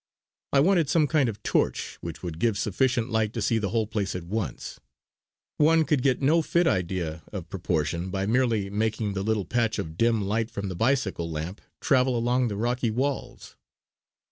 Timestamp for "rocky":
12.57-12.89